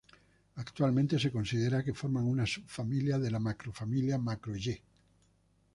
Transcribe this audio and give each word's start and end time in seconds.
Actualmente 0.55 1.19
se 1.19 1.31
considera 1.31 1.83
que 1.83 1.93
forman 1.93 2.23
una 2.25 2.43
subfamilia 2.47 3.19
de 3.19 3.29
la 3.29 3.37
macrofamilia 3.37 4.17
Macro-Yê. 4.17 4.81